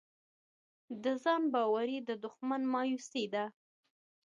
د 1.03 1.05
ځان 1.23 1.41
باورۍ 1.53 1.97
دښمن 2.23 2.61
مایوسي 2.73 3.25
ده. 3.33 3.45